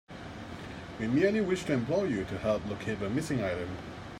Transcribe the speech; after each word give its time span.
We 0.99 1.05
merely 1.07 1.41
wish 1.41 1.63
to 1.65 1.73
employ 1.73 2.05
you 2.05 2.23
to 2.25 2.39
help 2.39 2.67
locate 2.67 3.03
a 3.03 3.09
missing 3.11 3.43
item. 3.43 3.69